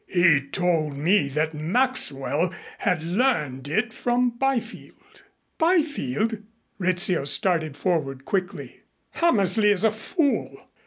"He 0.07 0.47
told 0.47 0.97
me 0.97 1.27
that 1.27 1.53
Maxwell 1.53 2.51
had 2.79 3.03
learned 3.03 3.67
it 3.67 3.93
from 3.93 4.31
Byfield." 4.31 4.95
"Byfield!" 5.59 6.39
Rizzio 6.79 7.23
started 7.23 7.77
forward 7.77 8.25
quickly. 8.25 8.81
"Hammersley 9.11 9.69
is 9.69 9.83
a 9.83 9.91
fool. 9.91 10.69